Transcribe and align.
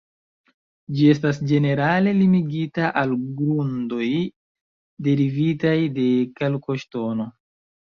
Ĝi 0.99 1.03
estas 1.15 1.39
ĝenerale 1.51 2.13
limigita 2.21 2.89
al 3.03 3.13
grundoj 3.43 4.09
derivitaj 5.11 5.77
de 6.01 6.09
kalkoŝtono. 6.43 7.33